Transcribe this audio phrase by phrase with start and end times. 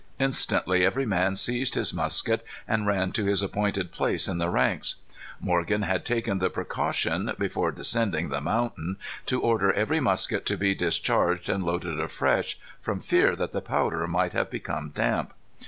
[0.19, 4.95] Instantly every man seized his musket and ran to his appointed place in the ranks.
[5.39, 10.73] Morgan had taken the precaution, before descending the mountain, to order every musket to be
[10.73, 15.35] discharged and loaded afresh, from fear that the powder might have become damp.